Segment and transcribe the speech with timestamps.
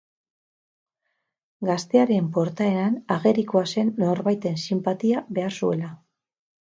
[1.69, 5.93] Gaztearen portaeran agerikoa zen norbaiten sinpatia behar zuela.